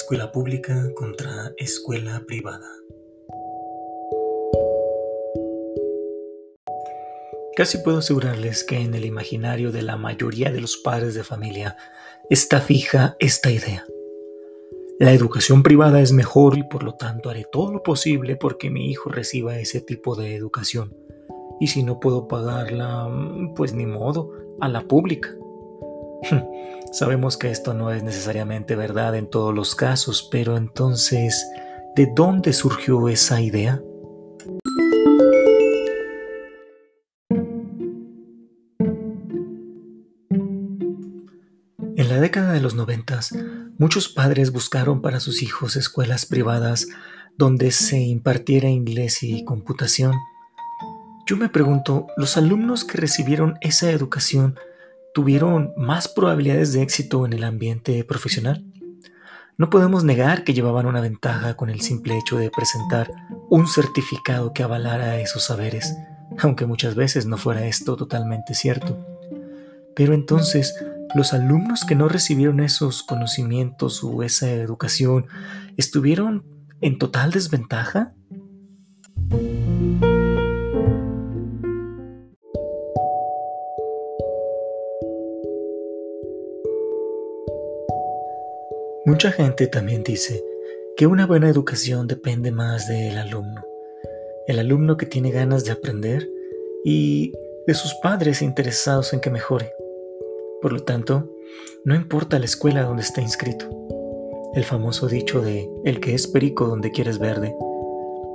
[0.00, 2.66] Escuela pública contra escuela privada.
[7.54, 11.76] Casi puedo asegurarles que en el imaginario de la mayoría de los padres de familia
[12.30, 13.84] está fija esta idea.
[14.98, 18.90] La educación privada es mejor y por lo tanto haré todo lo posible porque mi
[18.90, 20.96] hijo reciba ese tipo de educación.
[21.60, 23.06] Y si no puedo pagarla,
[23.54, 25.36] pues ni modo, a la pública.
[26.92, 31.48] Sabemos que esto no es necesariamente verdad en todos los casos, pero entonces,
[31.94, 33.80] ¿de dónde surgió esa idea?
[41.96, 43.32] En la década de los noventas,
[43.78, 46.88] muchos padres buscaron para sus hijos escuelas privadas
[47.36, 50.14] donde se impartiera inglés y computación.
[51.26, 54.58] Yo me pregunto, ¿los alumnos que recibieron esa educación
[55.14, 58.64] tuvieron más probabilidades de éxito en el ambiente profesional.
[59.56, 63.10] No podemos negar que llevaban una ventaja con el simple hecho de presentar
[63.50, 65.94] un certificado que avalara esos saberes,
[66.38, 68.96] aunque muchas veces no fuera esto totalmente cierto.
[69.94, 70.74] Pero entonces,
[71.14, 75.26] los alumnos que no recibieron esos conocimientos o esa educación,
[75.76, 76.44] ¿estuvieron
[76.80, 78.14] en total desventaja?
[89.10, 90.40] Mucha gente también dice
[90.96, 93.66] que una buena educación depende más del alumno,
[94.46, 96.28] el alumno que tiene ganas de aprender
[96.84, 97.32] y
[97.66, 99.72] de sus padres interesados en que mejore.
[100.62, 101.28] Por lo tanto,
[101.84, 103.68] no importa la escuela donde está inscrito,
[104.54, 107.52] el famoso dicho de el que es perico donde quieres verde,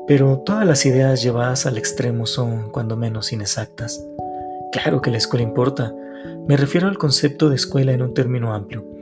[0.07, 4.05] pero todas las ideas llevadas al extremo son cuando menos inexactas.
[4.73, 5.95] Claro que la escuela importa,
[6.50, 8.94] me refiero al concepto de escuela en un término amplio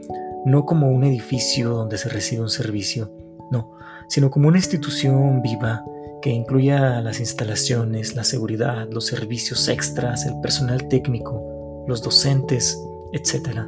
[0.45, 3.11] no como un edificio donde se recibe un servicio,
[3.51, 3.71] no,
[4.07, 5.83] sino como una institución viva
[6.21, 12.79] que incluya las instalaciones, la seguridad, los servicios extras, el personal técnico, los docentes,
[13.11, 13.67] etc.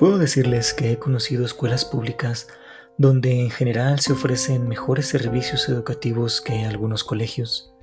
[0.00, 2.48] Puedo decirles que he conocido escuelas públicas
[2.96, 7.74] donde en general se ofrecen mejores servicios educativos que algunos colegios,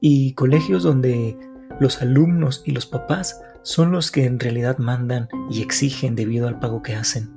[0.00, 1.36] y colegios donde
[1.80, 6.60] los alumnos y los papás son los que en realidad mandan y exigen debido al
[6.60, 7.34] pago que hacen,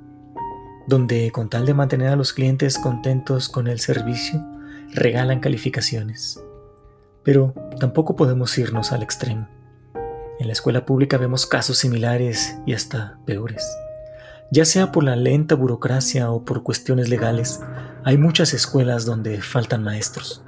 [0.86, 4.46] donde con tal de mantener a los clientes contentos con el servicio,
[4.94, 6.40] regalan calificaciones.
[7.24, 9.48] Pero tampoco podemos irnos al extremo.
[10.38, 13.66] En la escuela pública vemos casos similares y hasta peores.
[14.52, 17.60] Ya sea por la lenta burocracia o por cuestiones legales,
[18.02, 20.42] hay muchas escuelas donde faltan maestros.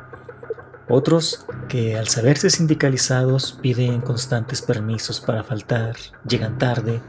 [0.89, 5.95] Otros que al saberse sindicalizados piden constantes permisos para faltar,
[6.29, 7.01] llegan tarde,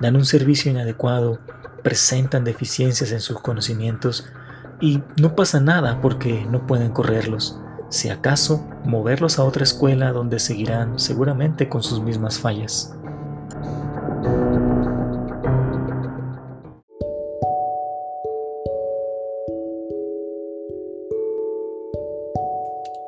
[0.00, 1.40] dan un servicio inadecuado,
[1.82, 4.28] presentan deficiencias en sus conocimientos
[4.80, 10.38] y no pasa nada porque no pueden correrlos, si acaso moverlos a otra escuela donde
[10.38, 12.94] seguirán seguramente con sus mismas fallas.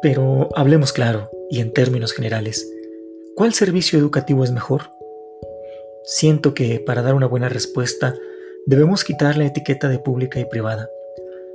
[0.03, 2.67] Pero hablemos claro y en términos generales.
[3.37, 4.91] ¿Cuál servicio educativo es mejor?
[6.05, 8.15] Siento que para dar una buena respuesta
[8.67, 10.89] debemos quitar la etiqueta de pública y privada.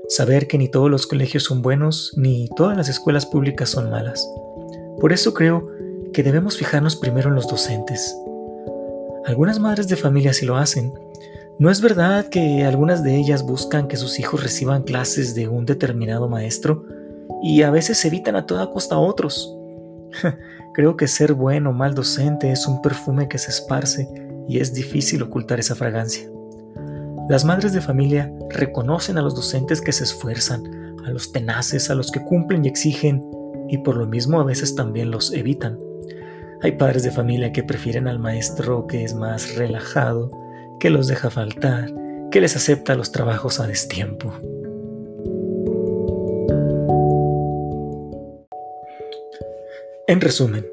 [0.07, 4.27] Saber que ni todos los colegios son buenos ni todas las escuelas públicas son malas.
[4.99, 5.67] Por eso creo
[6.13, 8.15] que debemos fijarnos primero en los docentes.
[9.25, 10.93] Algunas madres de familia sí lo hacen.
[11.57, 15.65] ¿No es verdad que algunas de ellas buscan que sus hijos reciban clases de un
[15.65, 16.85] determinado maestro
[17.45, 19.55] y a veces evitan a toda costa a otros.
[20.73, 24.09] Creo que ser bueno o mal docente es un perfume que se esparce
[24.49, 26.27] y es difícil ocultar esa fragancia.
[27.29, 31.95] Las madres de familia reconocen a los docentes que se esfuerzan, a los tenaces, a
[31.95, 33.23] los que cumplen y exigen,
[33.69, 35.77] y por lo mismo a veces también los evitan.
[36.63, 40.31] Hay padres de familia que prefieren al maestro que es más relajado,
[40.79, 41.93] que los deja faltar,
[42.31, 44.33] que les acepta los trabajos a destiempo.
[50.07, 50.67] En resumen,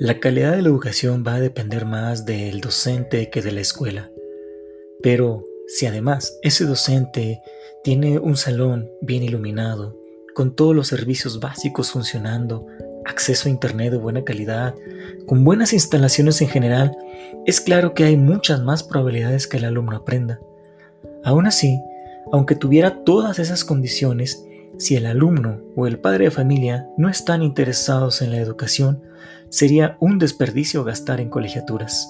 [0.00, 4.10] la calidad de la educación va a depender más del docente que de la escuela.
[5.04, 7.40] Pero si además ese docente
[7.84, 9.96] tiene un salón bien iluminado,
[10.34, 12.66] con todos los servicios básicos funcionando,
[13.04, 14.74] acceso a Internet de buena calidad,
[15.26, 16.96] con buenas instalaciones en general,
[17.46, 20.40] es claro que hay muchas más probabilidades que el alumno aprenda.
[21.22, 21.80] Aún así,
[22.32, 24.44] aunque tuviera todas esas condiciones,
[24.78, 29.02] si el alumno o el padre de familia no están interesados en la educación,
[29.48, 32.08] sería un desperdicio gastar en colegiaturas.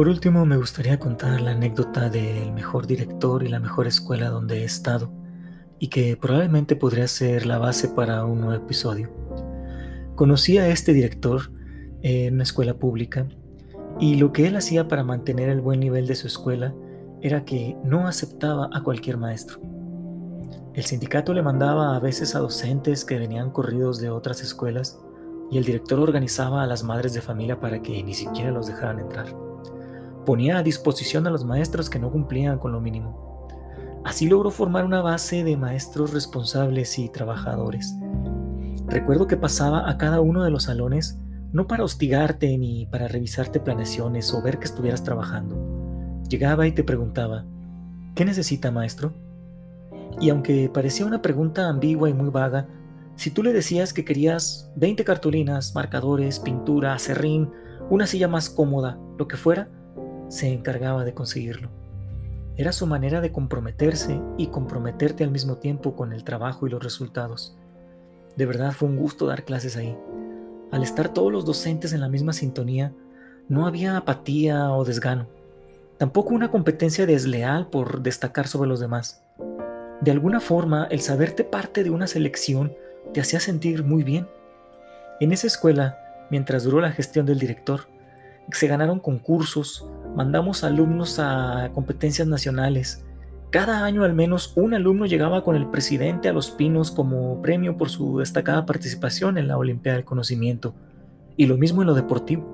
[0.00, 4.62] Por último, me gustaría contar la anécdota del mejor director y la mejor escuela donde
[4.62, 5.12] he estado,
[5.78, 9.10] y que probablemente podría ser la base para un nuevo episodio.
[10.14, 11.52] Conocí a este director
[12.00, 13.28] en una escuela pública,
[13.98, 16.74] y lo que él hacía para mantener el buen nivel de su escuela
[17.20, 19.60] era que no aceptaba a cualquier maestro.
[20.72, 24.98] El sindicato le mandaba a veces a docentes que venían corridos de otras escuelas
[25.50, 29.00] y el director organizaba a las madres de familia para que ni siquiera los dejaran
[29.00, 29.49] entrar
[30.30, 33.48] ponía a disposición a los maestros que no cumplían con lo mínimo.
[34.04, 37.96] Así logró formar una base de maestros responsables y trabajadores.
[38.86, 41.18] Recuerdo que pasaba a cada uno de los salones
[41.52, 45.56] no para hostigarte ni para revisarte planeaciones o ver que estuvieras trabajando.
[46.28, 47.44] Llegaba y te preguntaba,
[48.14, 49.12] ¿qué necesita maestro?
[50.20, 52.68] Y aunque parecía una pregunta ambigua y muy vaga,
[53.16, 57.50] si tú le decías que querías 20 cartulinas, marcadores, pintura, acerrín,
[57.90, 59.68] una silla más cómoda, lo que fuera,
[60.30, 61.68] se encargaba de conseguirlo.
[62.56, 66.82] Era su manera de comprometerse y comprometerte al mismo tiempo con el trabajo y los
[66.82, 67.56] resultados.
[68.36, 69.96] De verdad fue un gusto dar clases ahí.
[70.70, 72.92] Al estar todos los docentes en la misma sintonía,
[73.48, 75.26] no había apatía o desgano.
[75.98, 79.22] Tampoco una competencia desleal por destacar sobre los demás.
[80.00, 82.72] De alguna forma, el saberte parte de una selección
[83.12, 84.28] te hacía sentir muy bien.
[85.18, 85.98] En esa escuela,
[86.30, 87.88] mientras duró la gestión del director,
[88.52, 93.04] se ganaron concursos, mandamos alumnos a competencias nacionales.
[93.50, 97.76] Cada año al menos un alumno llegaba con el presidente a Los Pinos como premio
[97.76, 100.74] por su destacada participación en la Olimpiada del Conocimiento,
[101.36, 102.44] y lo mismo en lo deportivo.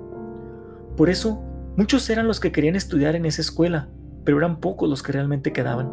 [0.95, 1.43] Por eso,
[1.75, 3.89] muchos eran los que querían estudiar en esa escuela,
[4.23, 5.91] pero eran pocos los que realmente quedaban.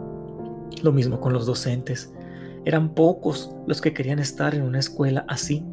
[0.82, 2.12] Lo mismo con los docentes.
[2.64, 5.64] Eran pocos los que querían estar en una escuela así,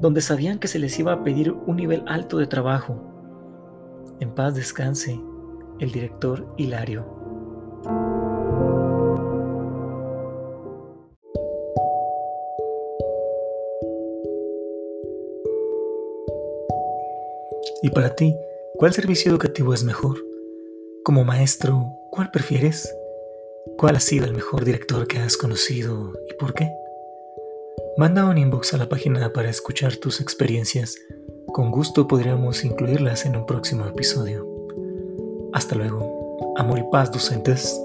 [0.00, 3.00] donde sabían que se les iba a pedir un nivel alto de trabajo.
[4.20, 5.18] En paz descanse
[5.80, 7.06] el director Hilario.
[17.82, 18.34] Y para ti,
[18.76, 20.16] ¿cuál servicio educativo es mejor?
[21.04, 22.96] Como maestro, ¿cuál prefieres?
[23.76, 26.72] ¿Cuál ha sido el mejor director que has conocido y por qué?
[27.98, 30.96] Manda un inbox a la página para escuchar tus experiencias.
[31.52, 34.53] Con gusto podríamos incluirlas en un próximo episodio.
[35.54, 36.12] Hasta luego.
[36.56, 37.80] Amor y paz, docentes.